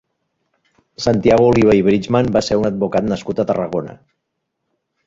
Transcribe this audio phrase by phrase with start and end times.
[1.05, 3.97] Santiago Oliva i Bridgman va ser un advocat nascut a Tarragona.